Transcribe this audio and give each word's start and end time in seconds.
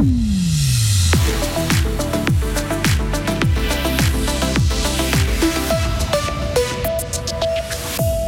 Mm. 0.00 0.27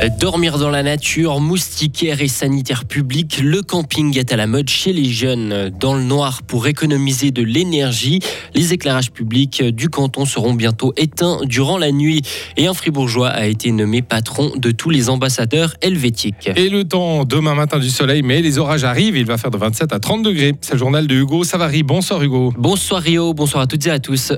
Dormir 0.08 0.58
dans 0.58 0.70
la 0.70 0.82
nature, 0.82 1.40
moustiquaire 1.40 2.22
et 2.22 2.28
sanitaire 2.28 2.86
public, 2.86 3.40
le 3.42 3.60
camping 3.60 4.18
est 4.18 4.32
à 4.32 4.36
la 4.36 4.46
mode 4.46 4.70
chez 4.70 4.94
les 4.94 5.10
jeunes. 5.10 5.70
Dans 5.78 5.92
le 5.92 6.02
noir 6.02 6.42
pour 6.42 6.66
économiser 6.66 7.30
de 7.32 7.42
l'énergie, 7.42 8.20
les 8.54 8.72
éclairages 8.72 9.10
publics 9.10 9.62
du 9.62 9.90
canton 9.90 10.24
seront 10.24 10.54
bientôt 10.54 10.94
éteints 10.96 11.40
durant 11.44 11.76
la 11.76 11.92
nuit. 11.92 12.22
Et 12.56 12.66
un 12.66 12.72
fribourgeois 12.72 13.28
a 13.28 13.44
été 13.44 13.72
nommé 13.72 14.00
patron 14.00 14.52
de 14.56 14.70
tous 14.70 14.88
les 14.88 15.10
ambassadeurs 15.10 15.74
helvétiques. 15.82 16.50
Et 16.56 16.70
le 16.70 16.84
temps, 16.84 17.24
demain 17.24 17.54
matin 17.54 17.78
du 17.78 17.90
soleil, 17.90 18.22
mais 18.22 18.40
les 18.40 18.56
orages 18.56 18.84
arrivent, 18.84 19.18
il 19.18 19.26
va 19.26 19.36
faire 19.36 19.50
de 19.50 19.58
27 19.58 19.92
à 19.92 19.98
30 19.98 20.22
degrés. 20.22 20.54
C'est 20.62 20.72
le 20.72 20.78
journal 20.78 21.06
de 21.06 21.14
Hugo 21.14 21.44
Savary. 21.44 21.82
Bonsoir 21.82 22.22
Hugo. 22.22 22.54
Bonsoir 22.56 23.02
Rio, 23.02 23.34
bonsoir 23.34 23.64
à 23.64 23.66
toutes 23.66 23.86
et 23.86 23.90
à 23.90 23.98
tous. 23.98 24.32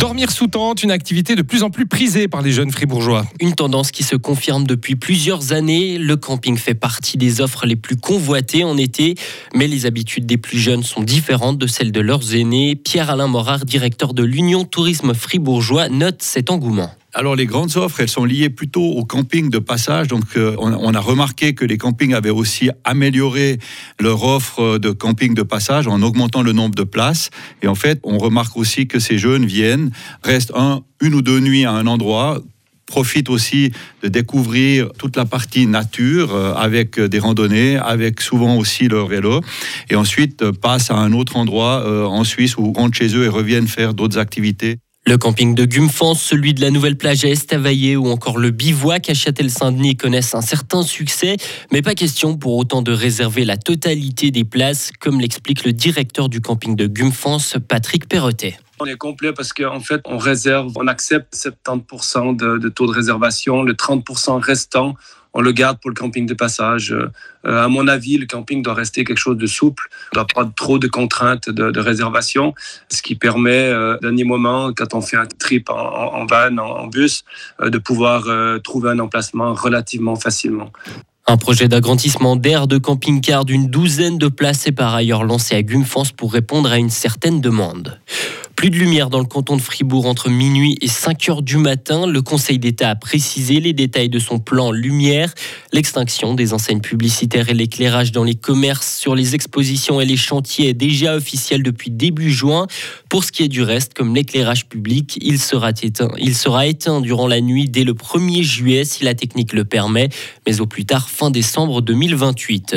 Dormir 0.00 0.30
sous 0.30 0.46
tente, 0.46 0.82
une 0.82 0.92
activité 0.92 1.34
de 1.34 1.42
plus 1.42 1.62
en 1.62 1.68
plus 1.68 1.84
prisée 1.84 2.26
par 2.26 2.40
les 2.40 2.52
jeunes 2.52 2.72
fribourgeois. 2.72 3.26
Une 3.38 3.54
tendance 3.54 3.90
qui 3.90 4.02
se 4.02 4.16
confirme 4.16 4.66
depuis 4.66 4.96
plusieurs 4.96 5.52
années. 5.52 5.98
Le 5.98 6.16
camping 6.16 6.56
fait 6.56 6.72
partie 6.72 7.18
des 7.18 7.42
offres 7.42 7.66
les 7.66 7.76
plus 7.76 7.96
convoitées 7.96 8.64
en 8.64 8.78
été, 8.78 9.14
mais 9.54 9.66
les 9.66 9.84
habitudes 9.84 10.24
des 10.24 10.38
plus 10.38 10.58
jeunes 10.58 10.84
sont 10.84 11.02
différentes 11.02 11.58
de 11.58 11.66
celles 11.66 11.92
de 11.92 12.00
leurs 12.00 12.34
aînés. 12.34 12.76
Pierre-Alain 12.76 13.28
Morard, 13.28 13.66
directeur 13.66 14.14
de 14.14 14.22
l'Union 14.22 14.64
Tourisme 14.64 15.12
Fribourgeois, 15.12 15.90
note 15.90 16.22
cet 16.22 16.50
engouement. 16.50 16.90
Alors 17.12 17.34
les 17.34 17.46
grandes 17.46 17.76
offres, 17.76 18.00
elles 18.00 18.08
sont 18.08 18.24
liées 18.24 18.50
plutôt 18.50 18.84
au 18.84 19.04
camping 19.04 19.50
de 19.50 19.58
passage. 19.58 20.06
Donc 20.06 20.36
euh, 20.36 20.54
on, 20.58 20.94
a 20.94 21.00
remarqué 21.00 21.54
que 21.54 21.64
les 21.64 21.76
campings 21.76 22.14
avaient 22.14 22.30
aussi 22.30 22.70
amélioré 22.84 23.58
leur 23.98 24.22
offre 24.22 24.78
de 24.78 24.90
camping 24.90 25.34
de 25.34 25.42
passage 25.42 25.88
en 25.88 26.02
augmentant 26.02 26.42
le 26.42 26.52
nombre 26.52 26.76
de 26.76 26.84
places. 26.84 27.30
Et 27.62 27.68
en 27.68 27.74
fait, 27.74 27.98
on 28.04 28.18
remarque 28.18 28.56
aussi 28.56 28.86
que 28.86 29.00
ces 29.00 29.18
jeunes 29.18 29.44
viennent, 29.44 29.90
restent 30.22 30.52
un, 30.54 30.82
une 31.00 31.14
ou 31.14 31.22
deux 31.22 31.40
nuits 31.40 31.64
à 31.64 31.72
un 31.72 31.88
endroit, 31.88 32.40
profitent 32.86 33.30
aussi 33.30 33.72
de 34.02 34.08
découvrir 34.08 34.92
toute 34.96 35.16
la 35.16 35.24
partie 35.24 35.66
nature 35.66 36.32
euh, 36.32 36.54
avec 36.54 37.00
des 37.00 37.18
randonnées, 37.18 37.76
avec 37.76 38.20
souvent 38.20 38.56
aussi 38.56 38.86
leur 38.86 39.08
vélo, 39.08 39.40
et 39.88 39.96
ensuite 39.96 40.42
euh, 40.42 40.52
passent 40.52 40.92
à 40.92 40.96
un 40.96 41.12
autre 41.12 41.36
endroit 41.36 42.08
en 42.08 42.22
Suisse 42.22 42.56
ou 42.56 42.72
rentrent 42.72 42.96
chez 42.96 43.16
eux 43.16 43.24
et 43.24 43.28
reviennent 43.28 43.68
faire 43.68 43.94
d'autres 43.94 44.18
activités. 44.18 44.78
Le 45.06 45.16
camping 45.16 45.54
de 45.54 45.64
Gumfans, 45.64 46.14
celui 46.14 46.52
de 46.52 46.60
la 46.60 46.70
Nouvelle 46.70 46.96
Plage 46.96 47.24
à 47.24 47.28
Estavayer 47.28 47.96
ou 47.96 48.08
encore 48.08 48.38
le 48.38 48.50
bivouac 48.50 49.08
à 49.08 49.14
Châtel-Saint-Denis 49.14 49.96
connaissent 49.96 50.34
un 50.34 50.42
certain 50.42 50.82
succès, 50.82 51.36
mais 51.72 51.80
pas 51.80 51.94
question 51.94 52.36
pour 52.36 52.56
autant 52.56 52.82
de 52.82 52.92
réserver 52.92 53.44
la 53.46 53.56
totalité 53.56 54.30
des 54.30 54.44
places, 54.44 54.92
comme 55.00 55.18
l'explique 55.18 55.64
le 55.64 55.72
directeur 55.72 56.28
du 56.28 56.40
camping 56.40 56.76
de 56.76 56.86
Gumfans, 56.86 57.38
Patrick 57.66 58.08
Perrotet. 58.08 58.58
On 58.78 58.86
est 58.86 58.96
complet 58.96 59.32
parce 59.32 59.52
qu'en 59.52 59.80
fait, 59.80 60.02
on 60.04 60.18
réserve, 60.18 60.72
on 60.76 60.86
accepte 60.86 61.34
70% 61.34 62.36
de, 62.36 62.58
de, 62.58 62.68
taux 62.68 62.86
de 62.86 62.92
réservation. 62.92 63.62
Le 63.62 63.72
30% 63.72 64.40
restant, 64.40 64.94
on 65.32 65.40
le 65.40 65.52
garde 65.52 65.78
pour 65.78 65.90
le 65.90 65.94
camping 65.94 66.26
de 66.26 66.34
passage. 66.34 66.92
Euh, 66.92 67.08
à 67.44 67.68
mon 67.68 67.88
avis, 67.88 68.18
le 68.18 68.26
camping 68.26 68.62
doit 68.62 68.74
rester 68.74 69.04
quelque 69.04 69.18
chose 69.18 69.36
de 69.36 69.46
souple, 69.46 69.88
ne 70.12 70.16
doit 70.16 70.26
pas 70.26 70.50
trop 70.56 70.78
de 70.78 70.88
contraintes 70.88 71.48
de, 71.48 71.80
réservation, 71.80 72.54
ce 72.88 73.02
qui 73.02 73.14
permet, 73.14 73.68
euh, 73.68 73.96
dernier 74.02 74.24
moment, 74.24 74.72
quand 74.76 74.94
on 74.94 75.00
fait 75.00 75.16
un 75.16 75.26
trip 75.26 75.70
en, 75.70 76.26
van, 76.26 76.56
en, 76.58 76.86
bus, 76.86 77.24
euh, 77.60 77.70
de 77.70 77.78
pouvoir 77.78 78.24
trouver 78.62 78.90
un 78.90 78.98
emplacement 78.98 79.54
relativement 79.54 80.16
facilement. 80.16 80.70
Un 81.26 81.36
projet 81.36 81.68
d'agrandissement 81.68 82.34
d'air 82.34 82.66
de 82.66 82.76
camping-car 82.76 83.44
d'une 83.44 83.68
douzaine 83.68 84.18
de 84.18 84.28
places 84.28 84.66
est 84.66 84.72
par 84.72 84.94
ailleurs 84.94 85.22
lancé 85.22 85.54
à 85.54 85.62
Gumfans 85.62 86.10
pour 86.16 86.32
répondre 86.32 86.70
à 86.70 86.78
une 86.78 86.90
certaine 86.90 87.40
demande. 87.40 88.00
Plus 88.60 88.68
de 88.68 88.76
lumière 88.76 89.08
dans 89.08 89.20
le 89.20 89.24
canton 89.24 89.56
de 89.56 89.62
Fribourg 89.62 90.04
entre 90.04 90.28
minuit 90.28 90.76
et 90.82 90.86
5 90.86 91.30
heures 91.30 91.40
du 91.40 91.56
matin. 91.56 92.06
Le 92.06 92.20
Conseil 92.20 92.58
d'État 92.58 92.90
a 92.90 92.94
précisé 92.94 93.58
les 93.58 93.72
détails 93.72 94.10
de 94.10 94.18
son 94.18 94.38
plan 94.38 94.70
lumière, 94.70 95.32
l'extinction 95.72 96.34
des 96.34 96.52
enseignes 96.52 96.82
publicitaires 96.82 97.48
et 97.48 97.54
l'éclairage 97.54 98.12
dans 98.12 98.22
les 98.22 98.34
commerces 98.34 98.98
sur 98.98 99.14
les 99.14 99.34
expositions 99.34 99.98
et 100.02 100.04
les 100.04 100.18
chantiers 100.18 100.68
est 100.68 100.74
déjà 100.74 101.16
officiel 101.16 101.62
depuis 101.62 101.90
début 101.90 102.30
juin. 102.30 102.66
Pour 103.08 103.24
ce 103.24 103.32
qui 103.32 103.44
est 103.44 103.48
du 103.48 103.62
reste, 103.62 103.94
comme 103.94 104.14
l'éclairage 104.14 104.68
public, 104.68 105.18
il 105.22 105.38
sera 105.38 105.70
éteint. 105.70 107.00
Durant 107.00 107.28
la 107.28 107.40
nuit 107.40 107.66
dès 107.66 107.84
le 107.84 107.94
1er 107.94 108.42
juillet 108.42 108.84
si 108.84 109.04
la 109.04 109.14
technique 109.14 109.54
le 109.54 109.64
permet, 109.64 110.10
mais 110.46 110.60
au 110.60 110.66
plus 110.66 110.84
tard 110.84 111.08
fin 111.08 111.30
décembre 111.30 111.80
2028. 111.80 112.76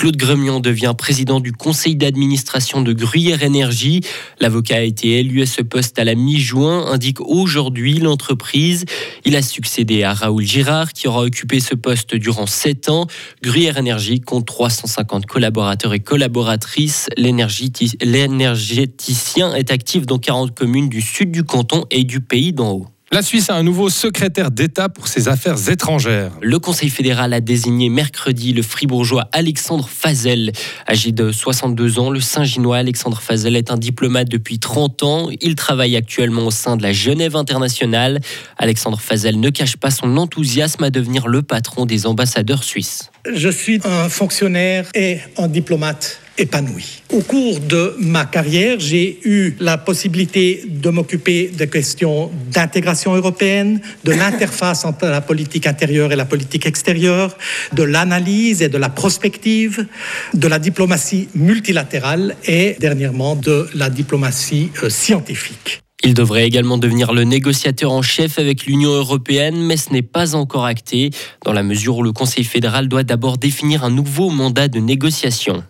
Claude 0.00 0.16
Gremion 0.16 0.60
devient 0.60 0.94
président 0.96 1.40
du 1.40 1.52
conseil 1.52 1.94
d'administration 1.94 2.80
de 2.80 2.94
Gruyère 2.94 3.42
Énergie. 3.42 4.00
L'avocat 4.40 4.76
a 4.76 4.80
été 4.80 5.18
élu 5.18 5.42
à 5.42 5.46
ce 5.46 5.60
poste 5.60 5.98
à 5.98 6.04
la 6.04 6.14
mi-juin, 6.14 6.86
indique 6.86 7.20
aujourd'hui 7.20 7.98
l'entreprise. 7.98 8.86
Il 9.26 9.36
a 9.36 9.42
succédé 9.42 10.02
à 10.02 10.14
Raoul 10.14 10.42
Girard, 10.42 10.94
qui 10.94 11.06
aura 11.06 11.20
occupé 11.20 11.60
ce 11.60 11.74
poste 11.74 12.14
durant 12.14 12.46
sept 12.46 12.88
ans. 12.88 13.08
Gruyère 13.42 13.76
Énergie 13.76 14.22
compte 14.22 14.46
350 14.46 15.26
collaborateurs 15.26 15.92
et 15.92 16.00
collaboratrices. 16.00 17.10
L'énergéticien 17.18 19.54
est 19.54 19.70
actif 19.70 20.06
dans 20.06 20.18
40 20.18 20.56
communes 20.56 20.88
du 20.88 21.02
sud 21.02 21.30
du 21.30 21.44
canton 21.44 21.84
et 21.90 22.04
du 22.04 22.20
pays 22.20 22.54
d'en 22.54 22.72
haut. 22.72 22.86
La 23.12 23.22
Suisse 23.22 23.50
a 23.50 23.56
un 23.56 23.64
nouveau 23.64 23.88
secrétaire 23.88 24.52
d'État 24.52 24.88
pour 24.88 25.08
ses 25.08 25.26
affaires 25.26 25.68
étrangères. 25.68 26.30
Le 26.40 26.60
Conseil 26.60 26.90
fédéral 26.90 27.32
a 27.32 27.40
désigné 27.40 27.88
mercredi 27.88 28.52
le 28.52 28.62
fribourgeois 28.62 29.28
Alexandre 29.32 29.88
Fazel. 29.88 30.52
Âgé 30.88 31.10
de 31.10 31.32
62 31.32 31.98
ans, 31.98 32.10
le 32.10 32.20
Saint-Ginois 32.20 32.76
Alexandre 32.76 33.20
Fazel 33.20 33.56
est 33.56 33.72
un 33.72 33.78
diplomate 33.78 34.28
depuis 34.28 34.60
30 34.60 35.02
ans. 35.02 35.28
Il 35.40 35.56
travaille 35.56 35.96
actuellement 35.96 36.46
au 36.46 36.52
sein 36.52 36.76
de 36.76 36.84
la 36.84 36.92
Genève 36.92 37.34
internationale. 37.34 38.20
Alexandre 38.58 39.00
Fazel 39.00 39.40
ne 39.40 39.50
cache 39.50 39.76
pas 39.76 39.90
son 39.90 40.16
enthousiasme 40.16 40.84
à 40.84 40.90
devenir 40.90 41.26
le 41.26 41.42
patron 41.42 41.86
des 41.86 42.06
ambassadeurs 42.06 42.62
suisses. 42.62 43.10
Je 43.28 43.48
suis 43.48 43.80
un 43.82 44.08
fonctionnaire 44.08 44.86
et 44.94 45.18
un 45.36 45.48
diplomate 45.48 46.19
épanoui. 46.38 47.02
Au 47.12 47.20
cours 47.20 47.60
de 47.60 47.94
ma 47.98 48.24
carrière, 48.24 48.78
j'ai 48.80 49.18
eu 49.24 49.54
la 49.60 49.78
possibilité 49.78 50.62
de 50.66 50.90
m'occuper 50.90 51.48
des 51.48 51.68
questions 51.68 52.30
d'intégration 52.52 53.14
européenne, 53.14 53.80
de 54.04 54.12
l'interface 54.12 54.84
entre 54.84 55.06
la 55.06 55.20
politique 55.20 55.66
intérieure 55.66 56.12
et 56.12 56.16
la 56.16 56.24
politique 56.24 56.66
extérieure, 56.66 57.36
de 57.72 57.82
l'analyse 57.82 58.62
et 58.62 58.68
de 58.68 58.78
la 58.78 58.88
prospective, 58.88 59.86
de 60.34 60.48
la 60.48 60.58
diplomatie 60.58 61.28
multilatérale 61.34 62.36
et 62.46 62.76
dernièrement 62.80 63.36
de 63.36 63.68
la 63.74 63.90
diplomatie 63.90 64.70
euh, 64.82 64.90
scientifique. 64.90 65.80
Il 66.02 66.14
devrait 66.14 66.46
également 66.46 66.78
devenir 66.78 67.12
le 67.12 67.24
négociateur 67.24 67.92
en 67.92 68.00
chef 68.00 68.38
avec 68.38 68.64
l'Union 68.64 68.90
européenne, 68.90 69.60
mais 69.62 69.76
ce 69.76 69.92
n'est 69.92 70.00
pas 70.00 70.34
encore 70.34 70.64
acté, 70.64 71.10
dans 71.44 71.52
la 71.52 71.62
mesure 71.62 71.98
où 71.98 72.02
le 72.02 72.12
Conseil 72.12 72.44
fédéral 72.44 72.88
doit 72.88 73.02
d'abord 73.02 73.36
définir 73.36 73.84
un 73.84 73.90
nouveau 73.90 74.30
mandat 74.30 74.68
de 74.68 74.78
négociation. 74.78 75.62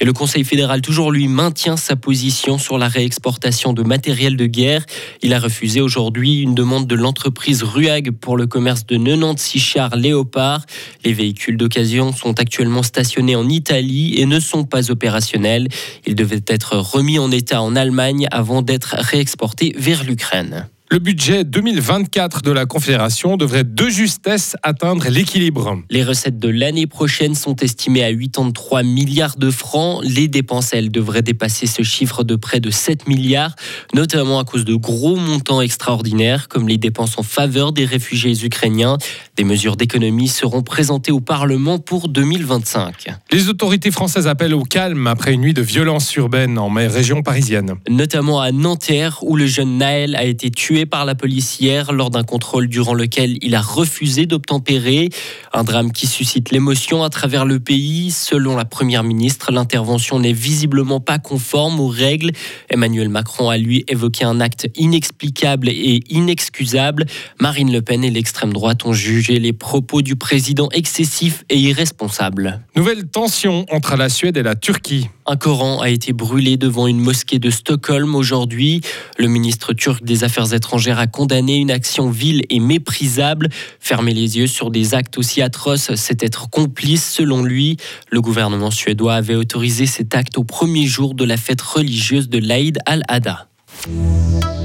Et 0.00 0.04
le 0.04 0.12
Conseil 0.12 0.44
fédéral, 0.44 0.80
toujours 0.80 1.12
lui, 1.12 1.28
maintient 1.28 1.76
sa 1.76 1.96
position 1.96 2.58
sur 2.58 2.78
la 2.78 2.88
réexportation 2.88 3.72
de 3.72 3.82
matériel 3.82 4.36
de 4.36 4.46
guerre. 4.46 4.84
Il 5.22 5.34
a 5.34 5.38
refusé 5.38 5.80
aujourd'hui 5.80 6.40
une 6.40 6.54
demande 6.54 6.86
de 6.86 6.94
l'entreprise 6.94 7.62
Ruag 7.62 8.10
pour 8.10 8.36
le 8.36 8.46
commerce 8.46 8.86
de 8.86 8.96
96 8.96 9.60
chars 9.60 9.96
Léopard. 9.96 10.64
Les 11.04 11.12
véhicules 11.12 11.56
d'occasion 11.56 12.12
sont 12.12 12.38
actuellement 12.40 12.82
stationnés 12.82 13.36
en 13.36 13.48
Italie 13.48 14.14
et 14.18 14.26
ne 14.26 14.40
sont 14.40 14.64
pas 14.64 14.90
opérationnels. 14.90 15.68
Ils 16.06 16.14
devaient 16.14 16.44
être 16.46 16.76
remis 16.76 17.18
en 17.18 17.30
état 17.30 17.62
en 17.62 17.76
Allemagne 17.76 18.26
avant 18.30 18.62
d'être 18.62 18.96
réexportés 18.98 19.74
vers 19.76 20.04
l'Ukraine. 20.04 20.68
Le 20.92 20.98
budget 20.98 21.44
2024 21.44 22.42
de 22.42 22.50
la 22.50 22.66
Confédération 22.66 23.36
devrait 23.36 23.62
de 23.62 23.88
justesse 23.88 24.56
atteindre 24.64 25.08
l'équilibre. 25.08 25.78
Les 25.88 26.02
recettes 26.02 26.40
de 26.40 26.48
l'année 26.48 26.88
prochaine 26.88 27.36
sont 27.36 27.54
estimées 27.54 28.02
à 28.02 28.12
83 28.12 28.82
milliards 28.82 29.36
de 29.36 29.52
francs. 29.52 30.02
Les 30.02 30.26
dépenses, 30.26 30.72
elles, 30.72 30.90
devraient 30.90 31.22
dépasser 31.22 31.68
ce 31.68 31.84
chiffre 31.84 32.24
de 32.24 32.34
près 32.34 32.58
de 32.58 32.70
7 32.70 33.06
milliards, 33.06 33.54
notamment 33.94 34.40
à 34.40 34.44
cause 34.44 34.64
de 34.64 34.74
gros 34.74 35.14
montants 35.14 35.60
extraordinaires, 35.60 36.48
comme 36.48 36.66
les 36.66 36.76
dépenses 36.76 37.16
en 37.18 37.22
faveur 37.22 37.70
des 37.72 37.84
réfugiés 37.84 38.44
ukrainiens. 38.44 38.98
Des 39.36 39.44
mesures 39.44 39.76
d'économie 39.76 40.26
seront 40.26 40.62
présentées 40.62 41.12
au 41.12 41.20
Parlement 41.20 41.78
pour 41.78 42.08
2025. 42.08 43.06
Les 43.30 43.48
autorités 43.48 43.92
françaises 43.92 44.26
appellent 44.26 44.54
au 44.54 44.64
calme 44.64 45.06
après 45.06 45.34
une 45.34 45.42
nuit 45.42 45.54
de 45.54 45.62
violence 45.62 46.12
urbaine 46.16 46.58
en 46.58 46.68
région 46.68 47.22
parisienne. 47.22 47.74
Notamment 47.88 48.40
à 48.40 48.50
Nanterre, 48.50 49.20
où 49.22 49.36
le 49.36 49.46
jeune 49.46 49.78
Naël 49.78 50.16
a 50.16 50.24
été 50.24 50.50
tué 50.50 50.79
par 50.86 51.04
la 51.04 51.14
police 51.14 51.58
hier 51.60 51.92
lors 51.92 52.10
d'un 52.10 52.22
contrôle 52.22 52.68
durant 52.68 52.94
lequel 52.94 53.36
il 53.42 53.54
a 53.54 53.60
refusé 53.60 54.26
d'obtempérer. 54.26 55.10
Un 55.52 55.64
drame 55.64 55.92
qui 55.92 56.06
suscite 56.06 56.50
l'émotion 56.50 57.02
à 57.02 57.10
travers 57.10 57.44
le 57.44 57.60
pays. 57.60 58.10
Selon 58.10 58.56
la 58.56 58.64
Première 58.64 59.04
ministre, 59.04 59.52
l'intervention 59.52 60.18
n'est 60.18 60.32
visiblement 60.32 61.00
pas 61.00 61.18
conforme 61.18 61.80
aux 61.80 61.88
règles. 61.88 62.30
Emmanuel 62.68 63.08
Macron 63.08 63.48
a 63.48 63.56
lui 63.56 63.84
évoqué 63.88 64.24
un 64.24 64.40
acte 64.40 64.68
inexplicable 64.76 65.68
et 65.68 66.02
inexcusable. 66.08 67.06
Marine 67.40 67.72
Le 67.72 67.82
Pen 67.82 68.04
et 68.04 68.10
l'extrême 68.10 68.52
droite 68.52 68.84
ont 68.84 68.92
jugé 68.92 69.38
les 69.38 69.52
propos 69.52 70.02
du 70.02 70.16
président 70.16 70.68
excessifs 70.72 71.44
et 71.48 71.58
irresponsables. 71.58 72.60
Nouvelle 72.76 73.06
tension 73.06 73.66
entre 73.70 73.96
la 73.96 74.08
Suède 74.08 74.36
et 74.36 74.42
la 74.42 74.54
Turquie. 74.54 75.08
Un 75.30 75.36
Coran 75.36 75.80
a 75.80 75.90
été 75.90 76.12
brûlé 76.12 76.56
devant 76.56 76.88
une 76.88 76.98
mosquée 76.98 77.38
de 77.38 77.50
Stockholm 77.50 78.16
aujourd'hui. 78.16 78.80
Le 79.16 79.28
ministre 79.28 79.72
turc 79.72 80.02
des 80.02 80.24
Affaires 80.24 80.52
étrangères 80.52 80.98
a 80.98 81.06
condamné 81.06 81.54
une 81.54 81.70
action 81.70 82.10
vile 82.10 82.42
et 82.50 82.58
méprisable. 82.58 83.48
Fermer 83.78 84.12
les 84.12 84.38
yeux 84.38 84.48
sur 84.48 84.72
des 84.72 84.92
actes 84.92 85.18
aussi 85.18 85.40
atroces, 85.40 85.94
c'est 85.94 86.24
être 86.24 86.50
complice 86.50 87.08
selon 87.08 87.44
lui. 87.44 87.76
Le 88.10 88.20
gouvernement 88.20 88.72
suédois 88.72 89.14
avait 89.14 89.36
autorisé 89.36 89.86
cet 89.86 90.16
acte 90.16 90.36
au 90.36 90.42
premier 90.42 90.86
jour 90.86 91.14
de 91.14 91.22
la 91.22 91.36
fête 91.36 91.62
religieuse 91.62 92.28
de 92.28 92.38
l'Aïd 92.38 92.80
al-Adha. 92.84 93.46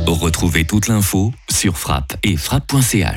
Retrouvez 0.07 0.65
toute 0.65 0.87
l'info 0.87 1.31
sur 1.47 1.77
frappe 1.77 2.17
et 2.23 2.37
frappe.ch. 2.37 3.13